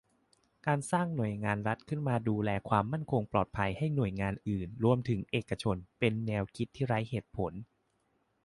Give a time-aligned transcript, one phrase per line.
[0.65, 7.53] การสร้าง "หน่วยงานรัฐ" ขึ้นมาดูแลความมั่นคงปลอดภัยให้หน่วยงานอื่นรวมถึงเอกชน เป็นแนวคิดที่ไร้เหตุผล